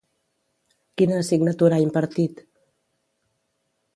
Quina 1.01 1.19
assignatura 1.25 1.77
ha 1.77 1.85
impartit? 1.85 2.43